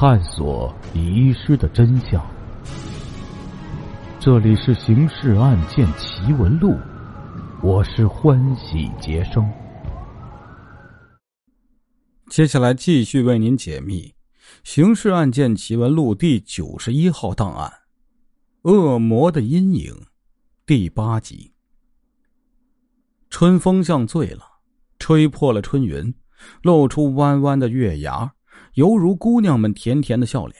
[0.00, 2.26] 探索遗失的真相。
[4.18, 6.70] 这里是《刑事案件奇闻录》，
[7.62, 9.46] 我是欢喜杰生。
[12.30, 14.04] 接下来继续为您解密
[14.64, 17.70] 《刑事案件奇闻录》第九十一号档案
[18.70, 19.92] 《恶魔的阴影》
[20.64, 21.52] 第八集。
[23.28, 24.44] 春风像醉了，
[24.98, 26.14] 吹破了春云，
[26.62, 28.32] 露出弯弯的月牙。
[28.74, 30.56] 犹如姑娘们甜甜的笑脸。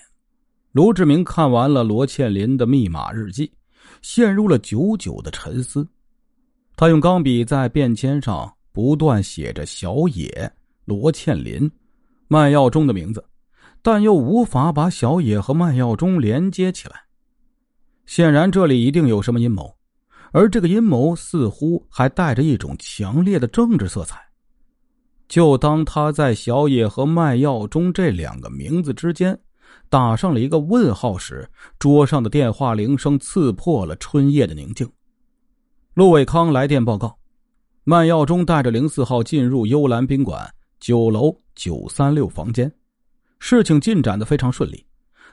[0.72, 3.52] 卢志明看完了罗倩林的密码日记，
[4.02, 5.86] 陷入了久久的沉思。
[6.76, 10.52] 他用钢笔在便签上不断写着小野、
[10.84, 11.70] 罗倩林、
[12.28, 13.24] 麦耀忠的名字，
[13.82, 16.94] 但又无法把小野和麦耀忠连接起来。
[18.06, 19.76] 显然，这里一定有什么阴谋，
[20.32, 24.29] 而这个阴谋似乎还带着一种强烈的政治色彩。
[25.30, 29.38] 就当他在小野和麦耀忠这两个名字之间
[29.88, 31.48] 打上了一个问号时，
[31.78, 34.90] 桌上的电话铃声刺破了春夜的宁静。
[35.94, 37.16] 陆伟康来电报告，
[37.84, 42.70] 麦耀忠带着零四号进入幽兰宾馆九楼九三六房间，
[43.38, 44.84] 事情进展的非常顺利。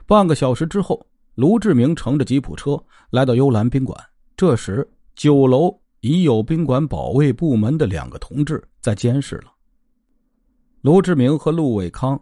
[0.05, 1.03] 半个小时之后，
[1.33, 3.99] 卢志明乘着吉普车来到幽兰宾馆，
[4.35, 9.53] 这时九楼已有宾馆保卫部门的两个同志在监视了。
[10.81, 12.19] 卢志明和陆伟康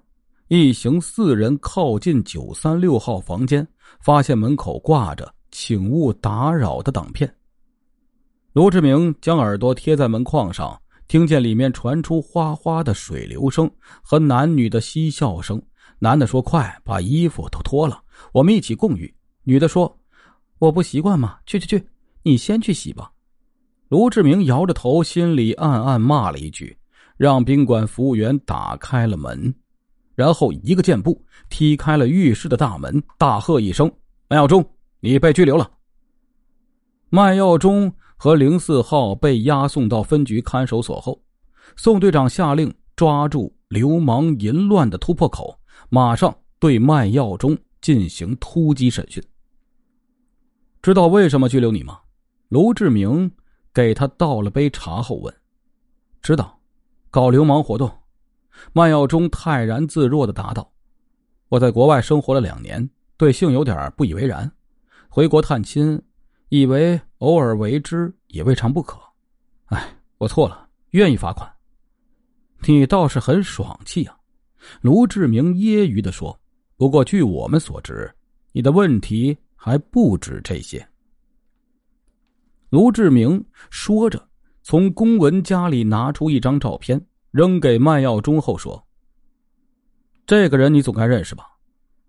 [0.48, 3.67] 一行四人靠近九三六号房间，
[4.00, 7.31] 发现门口挂着“请勿打扰”的挡片。
[8.53, 13.70] 卢志明将耳朵贴在门框上，听见里面传出哗哗的水流声
[14.02, 15.62] 和男女的嬉笑声。
[16.00, 19.94] 男的说：“快把衣服都脱了，我们一起共浴。”女的说
[20.59, 21.86] ：“我不习惯嘛，去去去，
[22.23, 23.12] 你先去洗吧。”
[23.90, 26.78] 卢志明摇着头，心里暗暗骂了一句。
[27.18, 29.54] 让宾馆服务员打开了门，
[30.16, 33.92] 然后一个箭步踢开了浴室的大门，大喝一声
[34.28, 34.64] ：“麦耀忠，
[35.00, 35.72] 你被拘留了。”
[37.10, 41.22] 麦耀忠和零四号被押送到分局看守所后，
[41.78, 45.58] 宋队长下令抓住流氓淫乱的突破口，
[45.90, 49.24] 马上对麦耀忠进行突击审讯。
[50.81, 52.00] 知道为什么拘留你吗？
[52.50, 53.31] 卢志明
[53.74, 55.34] 给他倒了杯茶后问
[56.22, 56.52] ：“知道。”
[57.16, 57.90] 搞流氓活动，
[58.74, 60.70] 麦耀忠泰然自若的答道
[61.48, 64.52] ：“我在国外生活了两年，对性有点不以为然。
[65.08, 65.98] 回国探亲，
[66.50, 69.00] 以为偶尔为之也未尝不可。
[69.68, 71.50] 哎，我错了，愿意罚款。
[72.68, 74.18] 你倒是很爽气啊！”
[74.84, 76.38] 卢志明揶揄的说。
[76.75, 78.14] “不过据我们所知，
[78.52, 80.86] 你的问题还不止这些。”
[82.72, 84.22] 卢志明说着。
[84.68, 87.00] 从公文夹里拿出一张照片，
[87.30, 88.84] 扔给麦耀忠后说
[90.26, 91.46] ：“这个人你总该认识吧？”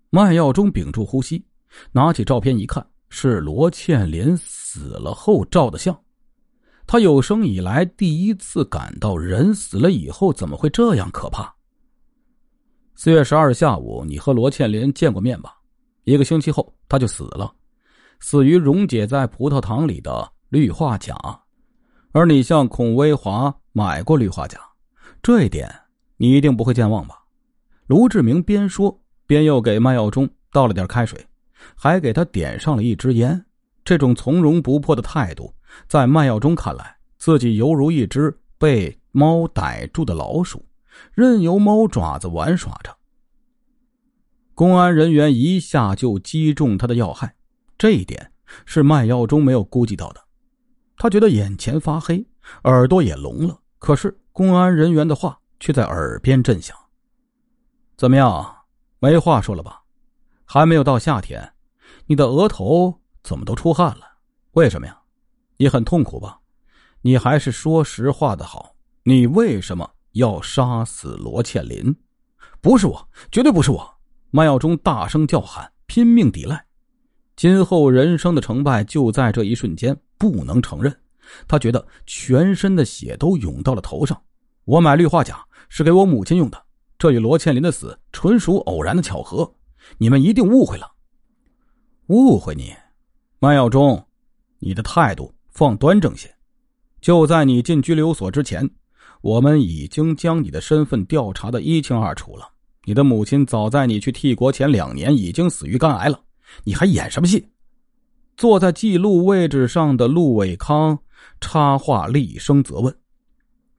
[0.09, 1.45] 麦耀忠屏住呼吸，
[1.91, 5.95] 拿起照片一看，是罗倩莲死了后照的相。
[6.87, 11.53] 他有生以来第一次感到人死了以后怎么会这样可怕。
[12.95, 15.55] 四月十二日下午，你和罗倩莲见过面吧？
[16.05, 17.53] 一个星期后，他就死了，
[18.19, 21.15] 死于溶解在葡萄糖里的氯化钾。
[22.17, 24.59] 而你向孔威华买过氯化钾，
[25.21, 25.71] 这一点
[26.15, 27.25] 你一定不会健忘吧？
[27.85, 31.27] 卢志明边说边又给麦耀忠倒了点开水，
[31.75, 33.45] 还给他点上了一支烟。
[33.85, 35.53] 这种从容不迫的态度，
[35.87, 40.65] 在麦耀忠看来，自己犹如一只被猫逮住的老鼠，
[41.13, 42.97] 任由猫爪子玩耍着。
[44.55, 47.35] 公安人员一下就击中他的要害，
[47.77, 48.31] 这一点
[48.65, 50.23] 是麦耀忠没有估计到的。
[50.97, 52.25] 他觉得眼前发黑，
[52.63, 53.57] 耳朵也聋了。
[53.77, 56.75] 可是公安人员的话却在耳边震响
[57.95, 58.55] ：“怎么样，
[58.99, 59.83] 没话说了吧？
[60.43, 61.53] 还没有到夏天，
[62.07, 64.01] 你的额头怎么都出汗了？
[64.53, 64.99] 为什么呀？
[65.57, 66.39] 你很痛苦吧？
[67.01, 68.75] 你还是说实话的好。
[69.03, 71.95] 你为什么要杀死罗倩林？
[72.59, 73.93] 不是我，绝对不是我！”
[74.31, 76.65] 麦耀忠大声叫喊，拼命抵赖。
[77.35, 79.95] 今后人生的成败就在这一瞬间。
[80.17, 80.95] 不能承认，
[81.47, 84.19] 他觉得全身的血都涌到了头上。
[84.65, 86.61] 我买氯化钾是给我母亲用的，
[86.97, 89.53] 这与罗倩林的死纯属偶然的巧合。
[89.97, 90.91] 你们一定误会了，
[92.07, 92.73] 误会你，
[93.39, 94.05] 麦耀忠，
[94.59, 96.33] 你的态度放端正些。
[96.99, 98.69] 就在你进拘留所之前，
[99.21, 102.49] 我们已经将你的身份调查的一清二楚了。
[102.83, 106.19] 你的母亲早在你去替国前两年已经死于肝癌了，
[106.63, 107.47] 你还演什么戏？
[108.37, 110.97] 坐在记录位置上的陆伟康
[111.41, 112.95] 插话，厉声责问：“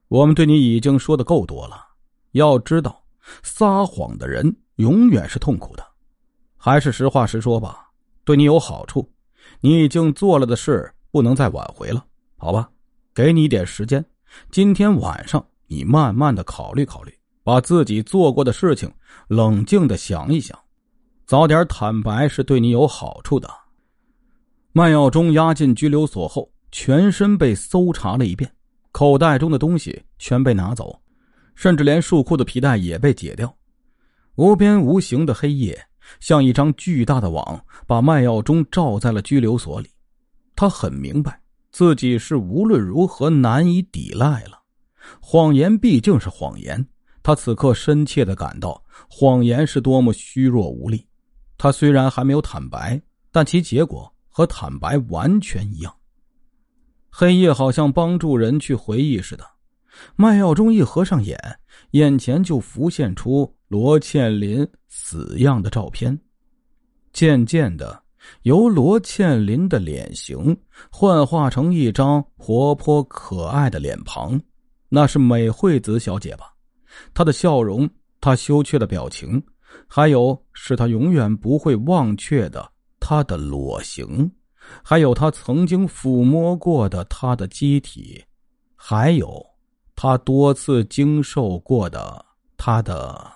[0.09, 1.81] 我们对你已经说的够多了。
[2.33, 3.01] 要知道，
[3.41, 5.85] 撒谎的人永远是痛苦的。
[6.57, 7.87] 还是实话实说吧，
[8.25, 9.09] 对你有好处。
[9.61, 12.05] 你已经做了的事不能再挽回了，
[12.37, 12.69] 好吧？
[13.15, 14.03] 给你一点时间，
[14.51, 17.13] 今天晚上你慢慢的考虑考虑，
[17.45, 18.91] 把自己做过的事情
[19.29, 20.59] 冷静的想一想，
[21.25, 23.49] 早点坦白是对你有好处的。
[24.71, 28.51] 麦耀忠押进拘留所后，全身被搜查了一遍，
[28.91, 31.01] 口袋中的东西全被拿走，
[31.55, 33.51] 甚至连束裤的皮带也被解掉。
[34.35, 35.77] 无边无形的黑夜
[36.19, 39.89] 像一张巨大的网，把麦耀忠罩在了拘留所里。
[40.55, 41.41] 他很明白
[41.71, 44.61] 自己是无论如何难以抵赖了。
[45.19, 46.85] 谎言毕竟是谎言，
[47.23, 48.79] 他此刻深切的感到
[49.09, 51.07] 谎言是多么虚弱无力。
[51.57, 53.01] 他虽然还没有坦白，
[53.31, 54.13] 但其结果。
[54.29, 55.93] 和坦白完全一样。
[57.09, 59.43] 黑夜好像帮助人去回忆似的。
[60.15, 61.37] 麦耀忠一合上眼，
[61.91, 66.17] 眼前就浮现出罗倩林死样的照片。
[67.11, 68.03] 渐渐的，
[68.43, 70.55] 由罗倩林的脸型
[70.89, 74.39] 幻化成一张活泼可爱的脸庞，
[74.87, 76.53] 那是美惠子小姐吧？
[77.13, 77.89] 她的笑容，
[78.21, 79.43] 她羞怯的表情，
[79.87, 82.71] 还有是她永远不会忘却的。
[82.99, 84.31] 他的裸形，
[84.83, 88.23] 还有他曾经抚摸过的他的机体，
[88.75, 89.45] 还有
[89.95, 92.25] 他多次经受过的
[92.57, 93.31] 他的，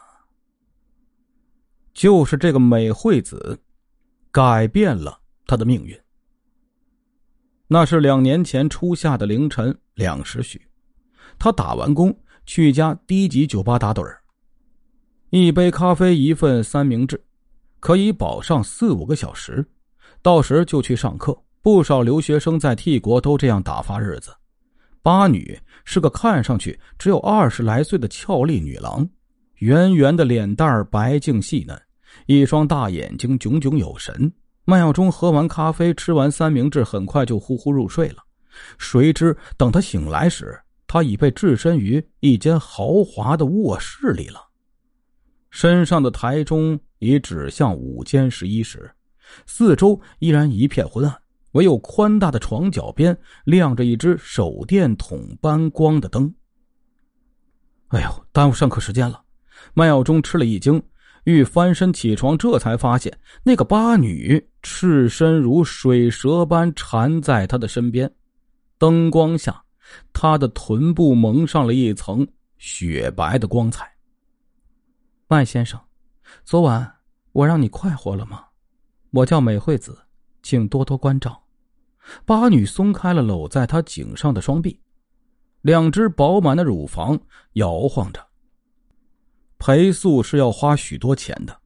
[1.94, 3.60] 就是这个美惠子，
[4.31, 5.98] 改变了他的命运。
[7.68, 10.62] 那是两年前初夏的凌晨两时许，
[11.39, 12.15] 他打完工
[12.45, 14.21] 去一家低级酒吧打盹儿，
[15.30, 17.19] 一杯咖啡，一份三明治。
[17.83, 19.62] 可以保上四五个小时，
[20.21, 21.38] 到时就去上课。
[21.62, 24.33] 不少留学生在 T 国都这样打发日子。
[25.01, 29.06] 八女是个看上去只有二十来岁的俏丽女郎，
[29.56, 31.77] 圆圆的脸蛋白净细嫩，
[32.25, 34.31] 一双大眼睛炯炯有神。
[34.63, 38.24] 麦耀忠喝完咖啡，吃完三明治，很快就呼呼入睡了。
[38.77, 40.57] 谁知等他醒来时，
[40.88, 44.39] 他已被置身于一间豪华的卧室里了，
[45.53, 46.77] 身上的台钟。
[47.03, 48.89] 已指向午间十一时，
[49.45, 51.13] 四周依然一片昏暗，
[51.51, 56.33] 唯有宽大的床脚边亮着一只手电筒般光的灯。
[57.89, 59.21] 哎呦，耽误上课时间了！
[59.73, 60.81] 麦耀忠吃了一惊，
[61.25, 63.11] 欲翻身起床，这才发现
[63.44, 68.09] 那个八女赤身如水蛇般缠在他的身边，
[68.77, 69.61] 灯光下，
[70.13, 72.25] 他的臀部蒙上了一层
[72.59, 73.92] 雪白的光彩。
[75.27, 75.79] 麦先生。
[76.43, 76.95] 昨晚
[77.31, 78.45] 我让你快活了吗？
[79.11, 79.97] 我叫美惠子，
[80.41, 81.41] 请多多关照。
[82.25, 84.79] 八女松开了搂在他颈上的双臂，
[85.61, 87.19] 两只饱满的乳房
[87.53, 88.25] 摇晃着。
[89.57, 91.57] 陪宿是要花许多钱的，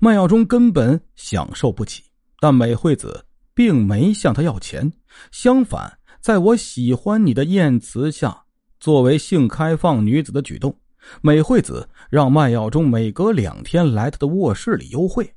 [0.00, 2.02] 麦耀忠根本享受不起。
[2.40, 3.24] 但美惠子
[3.54, 4.92] 并没向他要钱，
[5.30, 8.44] 相反，在我喜欢你的艳词下，
[8.80, 10.76] 作为性开放女子的举动。
[11.20, 15.34] 美惠子让麦耀忠每隔两天来他的卧室里幽会。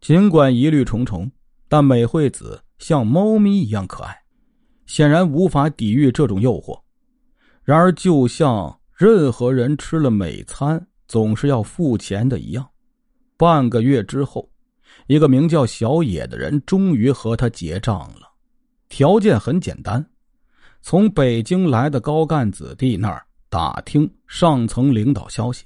[0.00, 1.30] 尽管疑虑重重，
[1.68, 4.16] 但美惠子像猫咪一样可爱，
[4.86, 6.78] 显然无法抵御这种诱惑。
[7.62, 12.68] 然而，就像任何人吃了美餐总是要付钱的一样，
[13.38, 14.50] 半个月之后，
[15.06, 18.32] 一个名叫小野的人终于和他结账了。
[18.90, 20.04] 条件很简单，
[20.82, 23.24] 从北京来的高干子弟那儿。
[23.54, 25.64] 打听上层领导消息，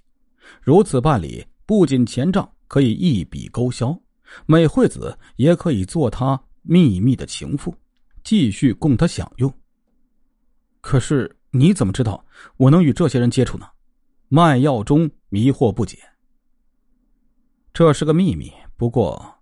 [0.60, 3.98] 如此办理，不仅钱账可以一笔勾销，
[4.44, 7.74] 美惠子也可以做他秘密的情妇，
[8.22, 9.50] 继续供他享用。
[10.82, 12.22] 可是你怎么知道
[12.58, 13.66] 我能与这些人接触呢？
[14.28, 15.98] 卖药中迷惑不解。
[17.72, 19.40] 这是个秘密，不过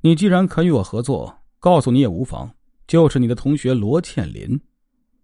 [0.00, 2.50] 你既然肯与我合作，告诉你也无妨。
[2.86, 4.58] 就是你的同学罗倩林，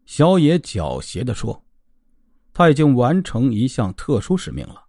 [0.05, 1.65] 小野狡黠的说。
[2.59, 4.83] 他已经完成一项特殊使命了，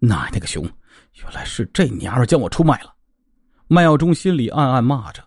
[0.00, 0.64] 奶奶个熊！
[0.64, 2.92] 原来是这娘们将我出卖了。
[3.68, 5.22] 麦耀忠心里暗暗骂着。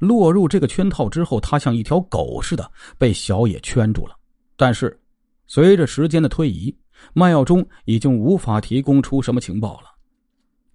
[0.00, 4.14] 落入这个圈套之后，他像一条狗似的被小野圈住了。
[4.54, 5.00] 但是，
[5.46, 6.76] 随着时间的推移，
[7.14, 9.86] 麦耀忠已经无法提供出什么情报了。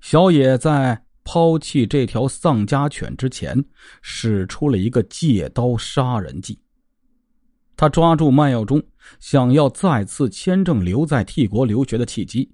[0.01, 3.63] 小野在抛弃这条丧家犬之前，
[4.01, 6.60] 使出了一个借刀杀人计。
[7.77, 8.82] 他抓住麦耀中
[9.20, 12.51] 想要再次签证留在 T 国留学的契机，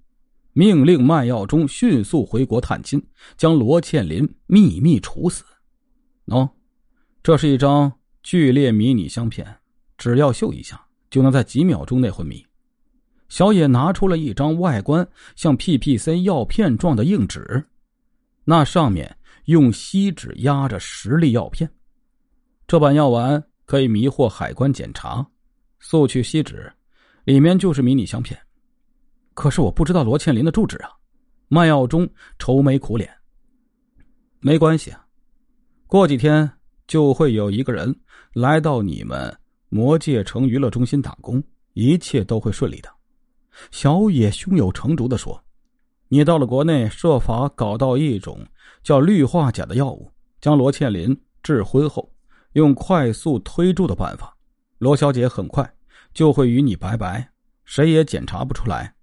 [0.54, 3.02] 命令麦耀中迅速回国探亲，
[3.38, 5.44] 将罗倩林秘密处死。
[6.26, 6.50] 喏，
[7.22, 7.92] 这是一张
[8.24, 9.58] 剧烈迷你相片，
[9.98, 12.46] 只要秀一下，就能在几秒钟内昏迷。
[13.30, 17.66] 小野拿出了一张外观像 PPC 药片状的硬纸，
[18.44, 21.72] 那上面用锡纸压着十粒药片。
[22.68, 25.26] 这版药丸可以迷惑海关检查，
[25.80, 26.70] 速去锡纸，
[27.24, 28.38] 里面就是迷你香片。
[29.34, 30.90] 可是我不知道罗倩林的住址啊！
[31.48, 32.06] 卖药中
[32.38, 33.10] 愁眉苦脸。
[34.42, 35.06] 没关系啊，
[35.88, 36.52] 过几天
[36.86, 37.98] 就会有一个人
[38.34, 39.34] 来到你们
[39.70, 42.90] 魔界城娱乐中心打工，一切都会顺利的。
[43.72, 45.42] 小野胸有成竹的说
[46.12, 48.46] ：“你到了国内，设法搞到一种
[48.84, 50.12] 叫氯化钾的药物，
[50.42, 52.12] 将罗倩林致昏后，
[52.54, 54.36] 用快速推注的办法，
[54.78, 55.74] 罗小姐很快
[56.14, 57.30] 就会与你拜拜，
[57.66, 58.94] 谁也检查不出来。”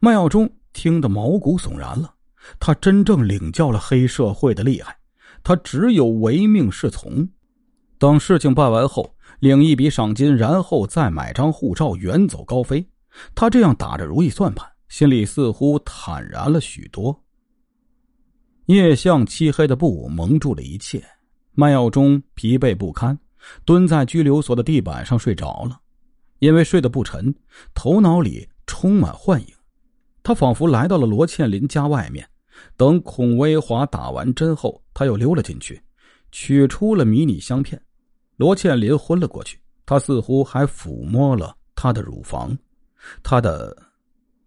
[0.00, 2.14] 麦耀忠听得毛骨悚然了，
[2.60, 4.96] 他真正领教了黑社会的厉害，
[5.42, 7.28] 他只有唯命是从。
[7.98, 12.88] 等事情办完后，领一笔赏金，然后再买张护照远走高飞。
[13.34, 17.24] 他这样打着如意算盘，心里似乎坦然了许多。
[18.66, 21.04] 夜像漆黑的布蒙住了一切，
[21.60, 23.18] 麦耀忠疲惫不堪，
[23.64, 25.80] 蹲在拘留所的地板上睡着了。
[26.38, 27.34] 因为睡得不沉，
[27.74, 29.48] 头脑里充满幻影。
[30.22, 32.24] 他仿佛来到了罗倩林家外面，
[32.76, 35.82] 等孔威华打完针后，他又溜了进去，
[36.30, 37.82] 取出了迷你香片。
[38.36, 42.56] 罗倩林昏了过去，他似乎还抚摸了他的乳房，
[43.20, 43.76] 他的，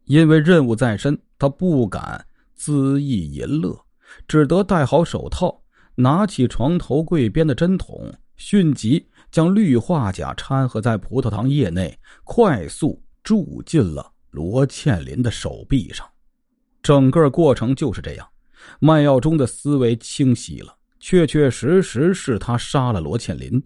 [0.05, 2.25] 因为任务在身，他不敢
[2.57, 3.77] 恣意淫乐，
[4.29, 5.60] 只得戴好手套，
[6.01, 14.11] 拿起床头柜边的针筒，迅即将氯化钾掺和在葡萄糖液内，快速注进了。
[14.31, 16.07] 罗倩林的手臂上，
[16.81, 18.25] 整个过程就是这样。
[18.79, 23.61] 卖药中的思维清晰了，确确实实是他杀了罗倩林。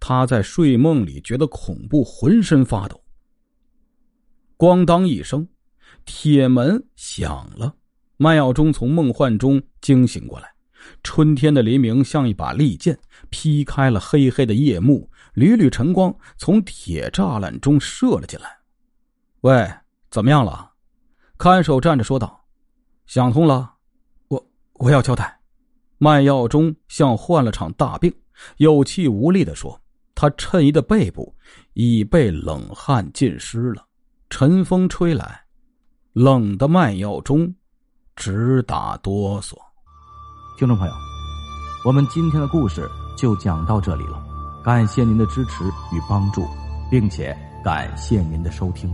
[0.00, 3.00] 他在睡梦里觉得恐怖，浑身发抖。
[4.56, 5.46] 咣当一声，
[6.04, 7.76] 铁门响了。
[8.16, 10.52] 卖药中从梦幻中惊醒过来。
[11.02, 12.98] 春天的黎明像一把利剑，
[13.30, 18.58] 劈开了黑黑的夜幕，缕缕晨光从铁栅栏中射了进来。
[19.42, 19.68] 喂。
[20.10, 20.72] 怎么样了？
[21.36, 22.46] 看守站着说道
[23.06, 23.74] ：“想通了，
[24.28, 25.38] 我我要交代。”
[25.98, 28.10] 卖药中像患了场大病，
[28.56, 29.78] 有气无力的说
[30.16, 31.36] ：“他衬衣的背部
[31.74, 33.86] 已被冷汗浸湿了，
[34.30, 35.44] 晨风吹来，
[36.14, 37.54] 冷的卖药中
[38.16, 39.54] 直打哆嗦。”
[40.58, 40.94] 听众朋友，
[41.84, 44.20] 我们今天的故事就讲到这里了，
[44.64, 45.62] 感谢您的支持
[45.92, 46.44] 与帮助，
[46.90, 47.32] 并且
[47.64, 48.92] 感谢您的收听。